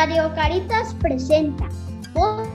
Radio 0.00 0.34
Caritas 0.34 0.94
presenta 0.94 1.68
Voz 2.14 2.48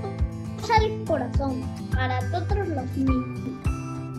al 0.76 1.06
Corazón 1.06 1.62
para 1.94 2.20
todos 2.32 2.68
los 2.70 2.86
niños. 2.98 3.40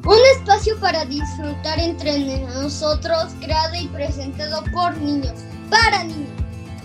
Un 0.05 0.19
espacio 0.37 0.79
para 0.79 1.05
disfrutar 1.07 1.77
entre 1.81 2.39
nosotros, 2.43 3.35
creado 3.41 3.75
y 3.75 3.89
presentado 3.89 4.63
por 4.73 4.97
niños, 4.99 5.33
para 5.69 6.05
niños. 6.05 6.31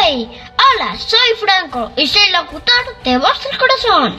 ¡Hey! 0.02 0.42
Hola, 0.58 0.98
soy 0.98 1.20
Franco 1.40 1.92
y 1.98 2.08
soy 2.08 2.32
locutor 2.32 3.04
de 3.04 3.20
Voz 3.20 3.48
al 3.52 3.58
Corazón. 3.60 4.16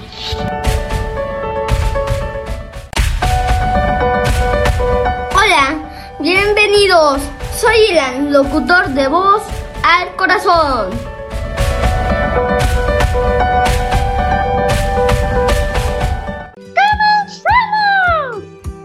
Hola, 5.35 6.15
bienvenidos. 6.21 7.21
Soy 7.63 7.93
Ilan, 7.93 8.33
locutor 8.33 8.89
de 8.89 9.07
Voz 9.07 9.41
al 9.85 10.17
Corazón. 10.17 10.91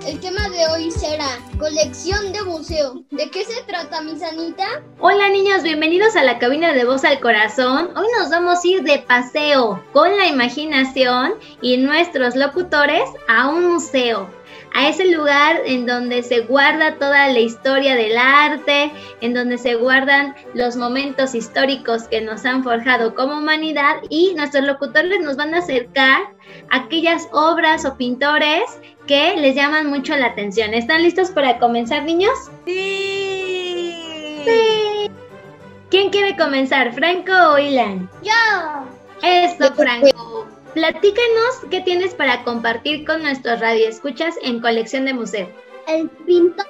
El 0.06 0.20
tema 0.20 0.48
de 0.50 0.68
hoy 0.68 0.92
será 0.92 1.40
colección 1.58 2.32
de 2.32 2.44
museo. 2.44 3.04
¿De 3.10 3.32
qué 3.32 3.46
se 3.46 3.64
trata, 3.64 4.02
mi 4.02 4.16
Sanita? 4.16 4.84
Hola 5.00 5.28
niños, 5.30 5.64
bienvenidos 5.64 6.16
a 6.16 6.24
la 6.24 6.38
cabina 6.38 6.72
de 6.74 6.86
voz 6.86 7.04
al 7.04 7.20
corazón. 7.20 7.90
Hoy 7.98 8.06
nos 8.20 8.30
vamos 8.30 8.64
a 8.64 8.68
ir 8.68 8.84
de 8.84 9.00
paseo 9.00 9.84
con 9.92 10.16
la 10.16 10.28
imaginación 10.28 11.34
y 11.64 11.78
nuestros 11.78 12.36
locutores 12.36 13.10
a 13.28 13.48
un 13.50 13.74
museo. 13.74 14.37
A 14.78 14.90
ese 14.90 15.06
lugar 15.06 15.62
en 15.66 15.88
donde 15.88 16.22
se 16.22 16.42
guarda 16.42 17.00
toda 17.00 17.30
la 17.30 17.40
historia 17.40 17.96
del 17.96 18.16
arte, 18.16 18.92
en 19.22 19.34
donde 19.34 19.58
se 19.58 19.74
guardan 19.74 20.36
los 20.54 20.76
momentos 20.76 21.34
históricos 21.34 22.04
que 22.04 22.22
nos 22.22 22.46
han 22.46 22.64
forjado 22.64 23.16
como 23.16 23.40
humanidad 23.40 23.96
y 24.08 24.36
nuestros 24.36 24.66
locutores 24.66 25.20
nos 25.20 25.36
van 25.36 25.56
a 25.56 25.60
acercar 25.60 26.22
a 26.70 26.78
aquellas 26.78 27.28
obras 27.32 27.86
o 27.86 27.98
pintores 27.98 28.80
que 29.08 29.36
les 29.38 29.56
llaman 29.56 29.88
mucho 29.88 30.16
la 30.16 30.28
atención. 30.28 30.76
¿Están 30.76 31.02
listos 31.02 31.32
para 31.32 31.58
comenzar, 31.58 32.04
niños? 32.04 32.38
Sí. 32.68 34.44
Sí. 34.46 35.10
¿Quién 35.90 36.12
quiere 36.12 36.38
comenzar, 36.38 36.94
Franco 36.94 37.34
o 37.54 37.58
Ilan? 37.58 38.08
Yo. 38.22 38.32
Eso, 39.24 39.74
Franco. 39.74 40.48
Platícanos 40.74 41.62
qué 41.72 41.82
tienes 41.82 42.14
para 42.14 42.44
compartir 42.44 43.06
con 43.06 43.24
nuestros 43.24 43.60
radioescuchas 43.60 44.36
en 44.42 44.62
colección 44.62 45.06
de 45.06 45.14
museo. 45.14 45.50
El 45.88 46.10
pintor 46.10 46.66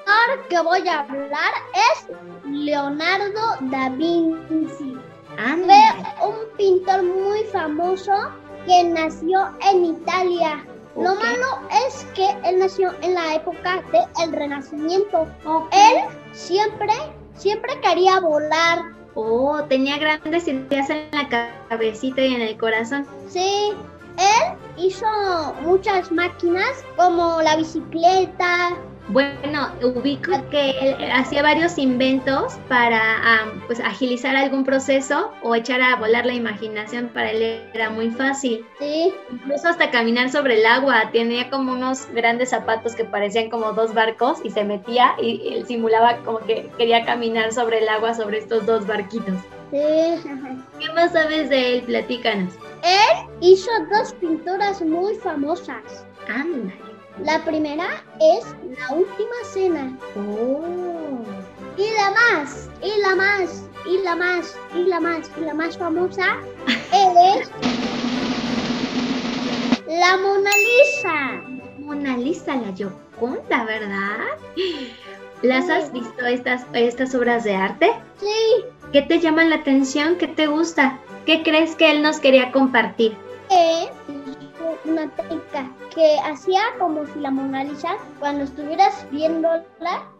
que 0.50 0.60
voy 0.62 0.88
a 0.88 1.00
hablar 1.00 1.54
es 1.74 2.08
Leonardo 2.46 3.58
da 3.62 3.90
Vinci. 3.90 4.96
Fue 5.36 6.28
un 6.28 6.36
pintor 6.58 7.04
muy 7.04 7.44
famoso 7.52 8.14
que 8.66 8.84
nació 8.84 9.54
en 9.72 9.86
Italia. 9.86 10.66
Lo 10.96 11.16
malo 11.16 11.68
es 11.88 12.06
que 12.16 12.28
él 12.44 12.60
nació 12.60 12.92
en 13.02 13.14
la 13.14 13.36
época 13.36 13.84
del 14.18 14.32
Renacimiento. 14.32 15.28
Él 15.72 16.04
siempre, 16.32 16.94
siempre 17.36 17.80
quería 17.82 18.20
volar. 18.20 18.97
Oh, 19.20 19.64
tenía 19.68 19.98
grandes 19.98 20.48
ideas 20.48 20.92
en 20.92 21.10
la 21.12 21.28
cabecita 21.70 22.22
y 22.22 22.36
en 22.36 22.42
el 22.42 22.56
corazón. 22.56 23.04
Sí, 23.28 23.72
él 24.16 24.58
hizo 24.78 25.08
muchas 25.64 26.12
máquinas 26.12 26.86
como 26.96 27.42
la 27.42 27.56
bicicleta. 27.56 28.78
Bueno, 29.10 29.70
ubico 29.82 30.32
que 30.50 30.72
él 30.80 31.12
hacía 31.14 31.42
varios 31.42 31.78
inventos 31.78 32.56
para 32.68 33.42
am, 33.42 33.62
pues, 33.66 33.80
agilizar 33.80 34.36
algún 34.36 34.66
proceso 34.66 35.32
o 35.42 35.56
echar 35.56 35.82
a 35.82 35.96
volar 35.96 36.26
la 36.26 36.34
imaginación. 36.34 37.10
Para 37.14 37.32
él 37.32 37.62
era 37.74 37.90
muy 37.90 38.12
fácil. 38.12 38.66
Sí, 38.80 39.14
Incluso 39.32 39.70
hasta 39.70 39.92
caminar 39.92 40.30
sobre 40.30 40.60
el 40.60 40.66
agua. 40.66 41.10
Tenía 41.12 41.50
como 41.50 41.72
unos 41.72 42.08
grandes 42.14 42.50
zapatos 42.50 42.96
que 42.96 43.06
parecían 43.06 43.50
como 43.50 43.72
dos 43.72 43.94
barcos 43.94 44.40
y 44.44 44.50
se 44.50 44.66
metía 44.66 45.16
y 45.22 45.54
él 45.54 45.66
simulaba 45.66 46.18
como 46.26 46.40
que 46.40 46.70
quería 46.78 47.06
caminar 47.06 47.54
sobre 47.54 47.80
el 47.80 47.88
agua 47.88 48.14
sobre 48.14 48.40
estos 48.40 48.66
dos 48.66 48.86
barquitos. 48.86 49.36
sí. 49.72 49.78
¿Qué 50.80 50.94
más 50.94 51.14
sabes 51.14 51.50
de 51.50 51.76
él? 51.78 51.84
Platícanos. 51.84 52.54
Él 52.84 53.30
hizo 53.40 53.72
dos 53.90 54.14
pinturas 54.16 54.82
muy 54.82 55.16
famosas. 55.16 56.06
Anda. 56.28 56.74
La 57.24 57.44
primera 57.44 58.04
es 58.20 58.46
La 58.78 58.96
Última 58.96 59.36
Cena. 59.52 59.98
Oh. 60.16 61.24
Y 61.78 61.90
la 61.96 62.12
más, 62.12 62.70
y 62.82 63.02
la 63.02 63.16
más, 63.16 63.64
y 63.86 63.98
la 64.04 64.16
más, 64.16 64.58
y 64.76 64.84
la 64.84 65.00
más, 65.00 65.32
y 65.38 65.42
la 65.42 65.54
más 65.54 65.78
famosa 65.78 66.38
es 66.68 67.52
la 69.88 70.18
Mona 70.18 70.52
Lisa. 70.58 71.42
Mona 71.80 72.18
Lisa, 72.18 72.56
la 72.56 72.74
Gioconda, 72.74 73.64
¿verdad? 73.66 74.18
¿Las 75.42 75.70
has 75.70 75.92
visto 75.94 76.26
estas, 76.26 76.66
estas 76.74 77.14
obras 77.14 77.44
de 77.44 77.56
arte? 77.56 77.92
Sí, 78.20 78.66
¿Qué 78.92 79.02
te 79.02 79.20
llama 79.20 79.44
la 79.44 79.58
atención? 79.58 80.18
¿Qué 80.18 80.28
te 80.28 80.48
gusta? 80.48 81.00
¿Qué 81.26 81.44
crees 81.44 81.76
que 81.76 81.92
él 81.92 82.02
nos 82.02 82.20
quería 82.20 82.52
compartir? 82.52 83.16
que 83.50 83.90
una 84.88 85.10
técnica 85.12 85.70
que 85.94 86.18
hacía 86.24 86.62
como 86.80 87.06
si 87.06 87.20
la 87.20 87.32
Mona 87.32 87.64
Lisa, 87.64 87.98
cuando 88.20 88.44
estuvieras 88.44 89.06
viéndola, 89.12 89.64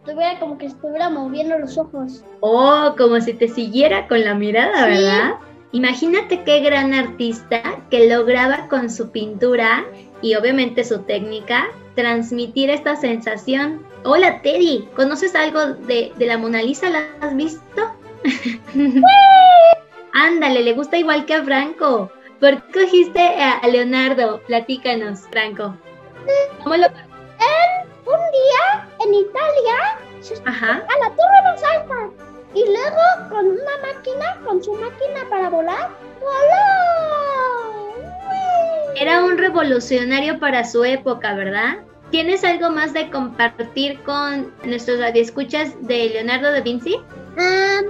tuviera 0.04 0.38
como 0.38 0.58
que 0.58 0.66
estuviera 0.66 1.08
moviendo 1.10 1.58
los 1.58 1.76
ojos. 1.78 2.24
Oh, 2.40 2.94
como 2.96 3.20
si 3.20 3.34
te 3.34 3.48
siguiera 3.48 4.06
con 4.08 4.24
la 4.24 4.34
mirada, 4.34 4.84
Sí. 4.84 4.90
¿verdad? 5.02 5.34
Imagínate 5.72 6.44
qué 6.44 6.60
gran 6.60 6.94
artista 6.94 7.62
que 7.90 8.08
lograba 8.08 8.68
con 8.68 8.88
su 8.90 9.10
pintura 9.10 9.84
y 10.22 10.34
obviamente 10.34 10.82
su 10.82 11.00
técnica 11.00 11.66
transmitir 11.94 12.70
esta 12.70 12.96
sensación. 12.96 13.82
Hola 14.04 14.40
Teddy, 14.42 14.88
¿conoces 14.96 15.34
algo 15.34 15.66
de, 15.66 16.12
de 16.16 16.26
la 16.26 16.38
Mona 16.38 16.62
Lisa? 16.62 16.88
¿La 16.88 17.02
has 17.20 17.36
visto? 17.36 17.82
Ándale, 20.14 20.62
le 20.62 20.72
gusta 20.72 20.96
igual 20.96 21.26
que 21.26 21.34
a 21.34 21.44
Franco. 21.44 22.10
¿Por 22.40 22.62
qué 22.62 22.80
cogiste 22.80 23.20
a 23.20 23.60
Leonardo? 23.66 24.40
Platícanos, 24.46 25.20
Franco. 25.30 25.74
¿Cómo 26.62 26.76
lo... 26.76 26.86
Él 26.86 26.92
un 28.06 28.20
día 28.30 28.88
en 29.04 29.14
Italia 29.14 29.98
Ajá. 30.44 30.72
a 30.74 30.98
la 30.98 31.10
torre 31.10 31.42
más 31.44 31.62
alta 31.64 32.10
y 32.54 32.64
luego 32.64 33.28
con 33.28 33.46
una 33.46 33.76
máquina, 33.82 34.38
con 34.44 34.62
su 34.62 34.72
máquina 34.74 35.28
para 35.28 35.50
volar, 35.50 35.90
voló. 36.20 36.98
Era 38.96 39.24
un 39.24 39.36
revolucionario 39.38 40.38
para 40.38 40.64
su 40.64 40.84
época, 40.84 41.34
¿verdad? 41.34 41.78
¿Tienes 42.10 42.42
algo 42.42 42.70
más 42.70 42.94
de 42.94 43.10
compartir 43.10 44.00
con 44.02 44.52
nuestros 44.64 44.98
radioescuchas 44.98 45.74
de 45.86 46.08
Leonardo 46.08 46.50
da 46.52 46.60
Vinci? 46.60 46.96
Am, 47.36 47.84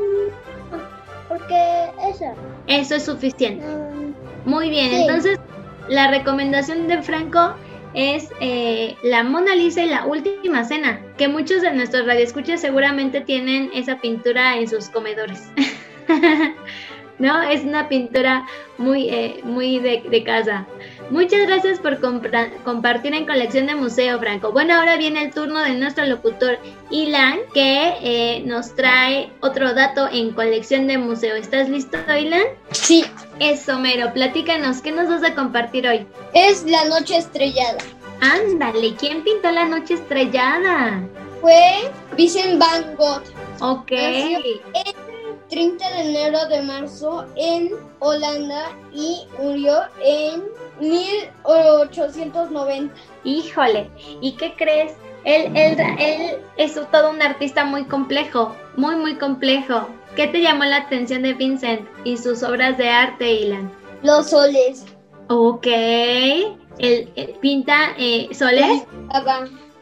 porque 1.29 1.91
eso. 2.11 2.35
Eso 2.67 2.97
es 2.97 3.05
suficiente. 3.05 3.65
Muy 4.49 4.71
bien, 4.71 4.91
Sí. 4.91 4.97
entonces 5.03 5.39
la 5.89 6.09
recomendación 6.11 6.89
de 6.89 7.03
Franco 7.03 7.55
es 7.93 8.31
eh, 8.41 8.97
la 9.03 9.23
Mona 9.23 9.55
Lisa 9.55 9.83
y 9.83 9.91
la 9.91 10.07
Última 10.07 10.65
Cena, 10.65 11.01
que 11.19 11.29
muchos 11.29 11.61
de 11.61 11.73
nuestros 11.73 12.07
radioescuchas 12.07 12.61
seguramente 12.61 13.21
tienen 13.21 13.71
esa 13.75 14.01
pintura 14.01 14.57
en 14.57 14.67
sus 14.67 14.89
comedores. 14.89 15.43
¿No? 17.19 17.43
Es 17.43 17.65
una 17.65 17.89
pintura 17.89 18.47
muy, 18.79 19.09
eh, 19.09 19.41
muy 19.43 19.81
de, 19.81 20.05
de 20.09 20.23
casa. 20.23 20.67
Muchas 21.11 21.47
gracias 21.49 21.81
por 21.81 21.99
compartir 22.01 23.13
en 23.13 23.27
colección 23.27 23.67
de 23.67 23.75
museo, 23.75 24.19
Franco. 24.21 24.53
Bueno, 24.53 24.75
ahora 24.77 24.97
viene 24.97 25.25
el 25.25 25.33
turno 25.33 25.59
de 25.65 25.75
nuestro 25.75 26.07
locutor 26.07 26.59
Ilan, 26.91 27.41
que 27.53 27.95
eh, 28.03 28.43
nos 28.47 28.75
trae 28.77 29.31
otro 29.41 29.75
dato 29.75 30.09
en 30.13 30.31
colección 30.33 30.87
de 30.87 30.97
museo. 30.99 31.35
¿Estás 31.35 31.69
listo, 31.69 31.99
Ilan? 32.17 32.45
Sí. 32.71 33.05
Eso, 33.41 33.79
Mero, 33.79 34.13
platícanos, 34.13 34.81
¿qué 34.81 34.91
nos 34.91 35.09
vas 35.09 35.23
a 35.23 35.33
compartir 35.35 35.87
hoy? 35.87 36.07
Es 36.35 36.65
la 36.65 36.87
noche 36.87 37.19
estrellada. 37.19 37.79
Ándale, 38.21 38.97
¿quién 38.97 39.23
pintó 39.23 39.53
la 39.53 39.65
noche 39.65 39.95
estrellada? 39.95 41.05
Fue 41.41 41.89
Vincent 42.17 42.59
Van 42.59 42.97
Gogh. 42.97 43.23
Ok, 43.61 43.93
el 43.93 44.61
30 45.49 45.89
de 45.91 46.01
enero 46.01 46.49
de 46.49 46.63
marzo 46.63 47.27
en 47.37 47.71
Holanda 48.01 48.73
y 48.93 49.25
murió 49.39 49.83
en 50.05 50.43
1890. 50.81 52.93
híjole, 53.23 53.89
¿y 54.21 54.33
qué 54.33 54.57
crees? 54.57 54.97
Él, 55.25 55.57
él, 55.57 55.77
él 55.99 56.39
es 56.57 56.75
todo 56.91 57.11
un 57.11 57.21
artista 57.21 57.65
muy 57.65 57.85
complejo, 57.85 58.55
muy, 58.77 58.97
muy 58.97 59.17
complejo. 59.17 59.89
¿Qué 60.17 60.27
te 60.27 60.41
llamó 60.41 60.65
la 60.65 60.77
atención 60.79 61.23
de 61.23 61.35
Vincent 61.35 61.87
y 62.05 62.17
sus 62.17 62.43
obras 62.43 62.79
de 62.79 62.89
arte, 62.89 63.33
Ilan? 63.33 63.71
Los 64.03 64.31
soles. 64.31 64.87
Ok, 65.29 65.67
él, 65.67 66.63
él 66.79 67.35
pinta 67.41 67.95
eh, 67.99 68.29
soles. 68.33 68.85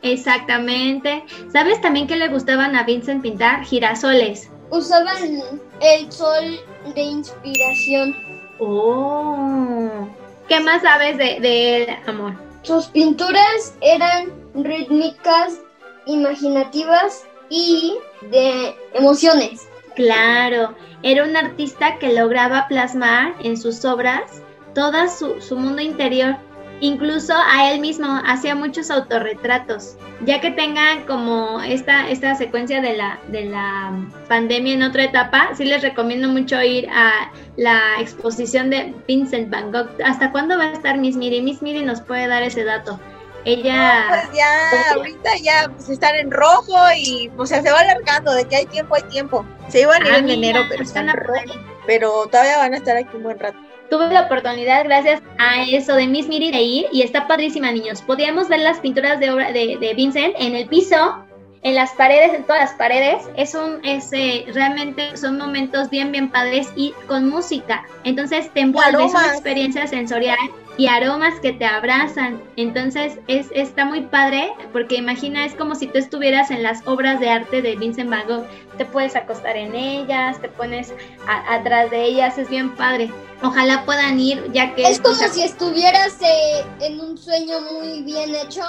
Exactamente. 0.03 1.25
¿Sabes 1.53 1.81
también 1.81 2.07
que 2.07 2.17
le 2.17 2.29
gustaban 2.29 2.77
a 2.77 2.83
Vincent 2.85 3.23
pintar? 3.23 3.65
Girasoles. 3.65 4.51
Usaban 4.71 5.41
el 5.81 6.13
sol 6.13 6.61
de 6.95 7.03
inspiración. 7.03 8.17
Oh. 8.59 10.09
¿Qué 10.49 10.61
más 10.61 10.83
sabes 10.83 11.17
de, 11.19 11.41
de 11.41 11.77
él, 11.77 11.97
amor? 12.07 12.35
Sus 12.63 12.87
pinturas 12.87 13.75
eran 13.81 14.33
rítmicas, 14.57 15.61
imaginativas 16.07 17.25
y 17.49 17.97
de 18.31 18.75
emociones. 18.95 19.69
Claro, 19.95 20.75
era 21.03 21.25
un 21.25 21.37
artista 21.37 21.99
que 21.99 22.13
lograba 22.13 22.69
plasmar 22.69 23.35
en 23.43 23.57
sus 23.57 23.85
obras 23.85 24.43
todo 24.75 25.09
su, 25.09 25.41
su 25.41 25.57
mundo 25.57 25.81
interior. 25.81 26.37
Incluso 26.81 27.33
a 27.35 27.73
él 27.73 27.81
mismo 27.81 28.21
hacía 28.27 28.55
muchos 28.55 28.91
autorretratos. 28.91 29.97
Ya 30.27 30.43
que 30.43 30.51
tengan 30.51 31.07
como 31.07 31.63
esta, 31.63 32.11
esta 32.11 32.35
secuencia 32.35 32.83
de 32.83 32.95
la, 32.95 33.19
de 33.29 33.47
la 33.47 33.99
pandemia 34.29 34.75
en 34.75 34.83
otra 34.83 35.05
etapa, 35.05 35.49
sí 35.55 35.65
les 35.65 35.81
recomiendo 35.81 36.29
mucho 36.29 36.61
ir 36.63 36.87
a 36.91 37.33
la 37.57 37.81
exposición 37.99 38.69
de 38.69 38.95
Vincent 39.09 39.49
Van 39.49 39.73
Gogh. 39.73 39.89
¿Hasta 40.05 40.31
cuándo 40.31 40.59
va 40.59 40.65
a 40.65 40.73
estar 40.73 40.99
Miss 40.99 41.17
Miri? 41.17 41.41
Miss 41.41 41.63
Miri 41.63 41.83
nos 41.83 42.03
puede 42.03 42.27
dar 42.27 42.43
ese 42.43 42.65
dato. 42.65 43.01
Ella... 43.47 44.07
Pues 44.09 44.37
ya, 44.37 44.93
ahorita 44.95 45.31
ya 45.41 45.71
pues, 45.75 45.89
están 45.89 46.17
en 46.17 46.31
rojo 46.31 46.75
y 46.99 47.31
o 47.37 47.47
sea, 47.47 47.63
se 47.63 47.71
va 47.71 47.81
alargando, 47.81 48.33
de 48.35 48.45
que 48.47 48.57
hay 48.57 48.67
tiempo, 48.67 48.97
hay 48.97 49.03
tiempo. 49.05 49.47
Se 49.69 49.81
iban 49.83 50.03
a 50.03 50.09
ir 50.09 50.15
Ah, 50.15 50.19
en 50.19 50.29
enero, 50.31 50.63
pero 50.69 50.83
están 50.83 51.09
en 51.09 51.17
rojo. 51.17 51.55
Pero 51.87 52.27
todavía 52.27 52.59
van 52.59 52.75
a 52.75 52.77
estar 52.79 52.97
aquí 52.97 53.17
un 53.17 53.23
buen 53.23 53.39
rato. 53.39 53.57
Tuve 53.89 54.13
la 54.13 54.23
oportunidad, 54.23 54.85
gracias 54.85 55.23
a 55.39 55.63
eso 55.63 55.95
de 55.95 56.09
Miss 56.09 56.27
Miri, 56.27 56.51
de 56.51 56.61
ir 56.61 56.87
y 56.91 57.03
está 57.03 57.29
padrísima, 57.29 57.71
niños. 57.71 58.03
Podíamos 58.03 58.49
ver 58.49 58.59
las 58.61 58.81
pinturas 58.81 59.21
de 59.21 59.31
obra 59.31 59.53
de, 59.53 59.77
de 59.81 59.95
Vincent 59.95 60.35
en 60.41 60.57
el 60.57 60.67
piso, 60.67 61.25
en 61.63 61.77
las 61.77 61.93
paredes, 61.93 62.35
en 62.35 62.43
todas 62.43 62.63
las 62.63 62.73
paredes. 62.73 63.23
Es 63.37 63.55
un, 63.55 63.85
es, 63.85 64.13
eh, 64.13 64.45
realmente 64.53 65.17
son 65.17 65.39
momentos 65.39 65.89
bien, 65.89 66.11
bien 66.11 66.33
padres 66.33 66.69
y 66.75 66.95
con 67.07 67.29
música. 67.29 67.85
Entonces 68.03 68.53
te 68.53 68.61
envuelves 68.61 69.11
una 69.13 69.21
aromas. 69.21 69.35
experiencia 69.35 69.87
sensorial 69.87 70.37
y 70.79 70.89
aromas 70.89 71.41
que 71.41 71.53
te 71.53 71.65
abrazan. 71.65 72.43
Entonces 72.57 73.19
es, 73.29 73.49
está 73.53 73.85
muy 73.85 74.03
padre 74.03 74.53
porque 74.73 74.97
imagina, 74.97 75.45
es 75.45 75.55
como 75.55 75.75
si 75.75 75.87
tú 75.87 75.99
estuvieras 75.99 76.51
en 76.51 76.63
las 76.63 76.87
obras 76.87 77.19
de 77.21 77.31
arte 77.31 77.63
de 77.63 77.77
Vincent 77.77 78.11
Van 78.11 78.27
Gogh. 78.29 78.47
Te 78.77 78.85
puedes 78.85 79.17
acostar 79.17 79.57
en 79.57 79.75
ellas, 79.75 80.41
te 80.41 80.49
pones 80.49 80.93
a- 81.27 81.55
atrás 81.55 81.91
de 81.91 82.03
ellas, 82.05 82.37
es 82.39 82.49
bien 82.51 82.75
padre. 82.77 83.11
Ojalá 83.43 83.85
puedan 83.85 84.19
ir, 84.21 84.51
ya 84.53 84.75
que 84.75 84.83
Es 84.89 85.01
como 85.01 85.15
si 85.15 85.43
estuvieras 85.43 86.17
eh, 86.23 86.65
en 86.81 87.01
un 87.01 87.17
sueño 87.19 87.61
muy 87.73 88.03
bien 88.03 88.35
hecho. 88.35 88.63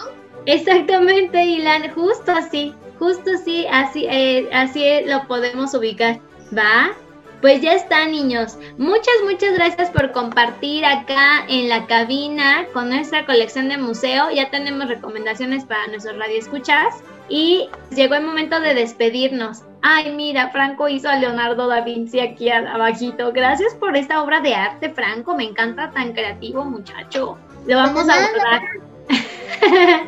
Exactamente, 0.46 1.44
Ilan, 1.44 1.92
justo 1.94 2.32
así, 2.32 2.74
justo 3.00 3.32
así, 3.40 3.66
así, 3.70 4.06
eh, 4.10 4.48
así 4.54 4.84
lo 5.06 5.28
podemos 5.28 5.74
ubicar, 5.74 6.20
¿va? 6.58 6.92
Pues 7.42 7.62
ya 7.62 7.74
está, 7.74 8.06
niños. 8.08 8.58
Muchas, 8.78 9.14
muchas 9.24 9.54
gracias 9.54 9.92
por 9.92 10.12
compartir 10.12 10.84
acá 10.86 11.46
en 11.48 11.70
la 11.70 11.86
cabina 11.86 12.66
con 12.74 12.90
nuestra 12.90 13.26
colección 13.26 13.70
de 13.70 13.78
museo. 13.78 14.32
Ya 14.32 14.50
tenemos 14.50 14.88
recomendaciones 14.88 15.64
para 15.66 15.88
nuestros 15.88 16.18
radioescuchas. 16.18 16.96
Y 17.30 17.70
llegó 17.92 18.16
el 18.16 18.24
momento 18.24 18.60
de 18.60 18.74
despedirnos. 18.74 19.64
Ay, 19.82 20.14
mira, 20.14 20.50
Franco 20.50 20.88
hizo 20.88 21.10
a 21.10 21.18
Leonardo 21.18 21.68
da 21.68 21.82
Vinci 21.82 22.20
aquí 22.20 22.50
abajito. 22.50 23.32
Gracias 23.34 23.76
por 23.76 23.96
esta 23.96 24.24
obra 24.24 24.40
de 24.42 24.56
arte, 24.56 24.90
Franco. 24.90 25.36
Me 25.36 25.44
encanta 25.44 25.92
tan 25.92 26.14
creativo, 26.14 26.64
muchacho. 26.64 27.38
Lo 27.68 27.76
vamos 27.76 28.04
a 28.04 28.16
nada. 28.16 28.62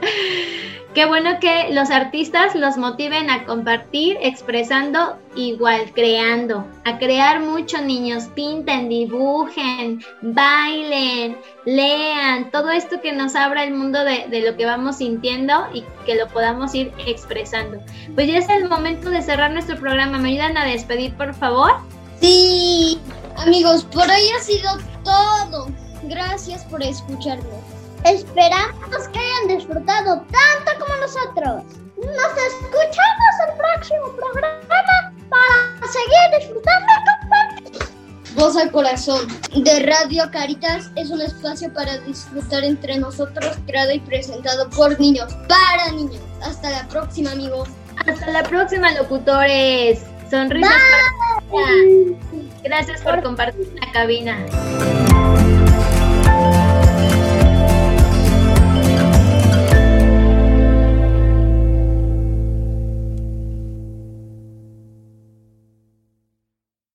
Qué 0.94 1.06
bueno 1.06 1.40
que 1.40 1.72
los 1.72 1.92
artistas 1.92 2.56
los 2.56 2.76
motiven 2.78 3.30
a 3.30 3.46
compartir, 3.46 4.18
expresando 4.22 5.20
igual, 5.36 5.92
creando, 5.94 6.66
a 6.84 6.98
crear 6.98 7.42
mucho 7.42 7.80
niños, 7.80 8.24
pinten, 8.34 8.90
dibujen, 8.90 10.04
bailen, 10.22 11.38
lean, 11.66 12.50
todo 12.50 12.72
esto 12.72 13.00
que 13.02 13.12
nos 13.12 13.36
abra 13.36 13.64
el 13.64 13.76
mundo 13.76 14.04
de, 14.04 14.26
de 14.30 14.42
lo 14.42 14.58
que 14.58 14.66
vamos 14.66 14.98
sintiendo 14.98 15.68
y 15.74 15.84
que 16.08 16.16
lo 16.16 16.28
podamos 16.28 16.74
ir 16.74 16.92
expresando. 17.06 17.80
Pues 18.16 18.28
ya 18.28 18.40
es 18.40 18.50
el 18.50 18.68
momento 18.68 19.12
de 19.12 19.22
cerrar 19.22 19.52
nuestro 19.52 19.78
programa. 19.78 20.18
¿Me 20.18 20.30
ayudan 20.30 20.58
a 20.58 20.66
despedir, 20.66 21.14
por 21.14 21.36
favor? 21.36 21.74
Sí, 22.20 23.00
amigos, 23.38 23.84
por 23.86 24.10
hoy 24.10 24.24
ha 24.36 24.44
sido 24.44 24.72
todo. 25.04 25.68
Gracias 26.04 26.64
por 26.66 26.82
escucharnos. 26.82 27.79
Esperamos 28.06 29.08
que 29.12 29.20
hayan 29.20 29.58
disfrutado 29.58 30.26
tanto 30.32 30.80
como 30.80 30.96
nosotros. 31.02 31.64
Nos 31.98 32.38
escuchamos 32.48 33.34
el 33.48 33.58
próximo 33.58 34.16
programa 34.16 35.14
para 35.30 35.88
seguir 35.92 36.40
disfrutando. 36.40 36.88
Voz 38.36 38.56
al 38.56 38.72
corazón 38.72 39.28
de 39.54 39.80
Radio 39.82 40.30
Caritas 40.32 40.90
es 40.96 41.10
un 41.10 41.20
espacio 41.20 41.74
para 41.74 41.98
disfrutar 42.00 42.64
entre 42.64 42.98
nosotros, 42.98 43.58
creado 43.66 43.92
y 43.92 44.00
presentado 44.00 44.70
por 44.70 44.98
niños, 45.00 45.34
para 45.48 45.92
niños. 45.92 46.22
Hasta 46.42 46.70
la 46.70 46.88
próxima, 46.88 47.32
amigos. 47.32 47.68
Hasta 48.08 48.32
la 48.32 48.44
próxima, 48.44 48.92
locutores. 48.94 50.00
Sonrisas 50.30 50.72
Gracias 52.64 53.02
por 53.02 53.22
compartir 53.24 53.74
la 53.82 53.92
cabina. 53.92 54.38